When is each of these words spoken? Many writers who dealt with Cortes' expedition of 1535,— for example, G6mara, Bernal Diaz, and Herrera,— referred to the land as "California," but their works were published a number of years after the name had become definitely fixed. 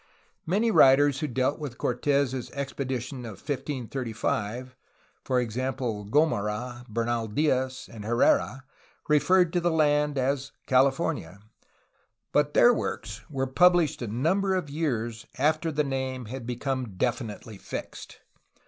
Many 0.47 0.71
writers 0.71 1.19
who 1.19 1.27
dealt 1.27 1.59
with 1.59 1.77
Cortes' 1.77 2.49
expedition 2.55 3.19
of 3.23 3.33
1535,— 3.37 4.75
for 5.23 5.39
example, 5.39 6.07
G6mara, 6.07 6.87
Bernal 6.87 7.27
Diaz, 7.27 7.87
and 7.93 8.03
Herrera,— 8.03 8.63
referred 9.07 9.53
to 9.53 9.59
the 9.61 9.69
land 9.69 10.17
as 10.17 10.53
"California," 10.65 11.37
but 12.31 12.55
their 12.55 12.73
works 12.73 13.21
were 13.29 13.45
published 13.45 14.01
a 14.01 14.07
number 14.07 14.55
of 14.55 14.71
years 14.71 15.27
after 15.37 15.71
the 15.71 15.83
name 15.83 16.25
had 16.25 16.47
become 16.47 16.97
definitely 16.97 17.59
fixed. 17.59 18.21